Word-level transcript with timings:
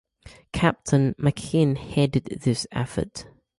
Captain 0.51 1.13
Machin 1.19 1.75
headed 1.75 2.39
this 2.41 2.65
effort. 2.71 3.27